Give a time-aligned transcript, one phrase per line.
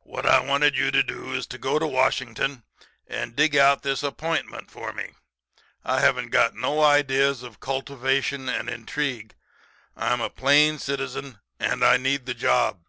[0.00, 2.64] 'What I wanted you to do is to go to Washington
[3.06, 5.14] and dig out this appointment for me.
[5.86, 9.34] I haven't no ideas of cultivation and intrigue.
[9.96, 12.82] I'm a plain citizen and I need the job.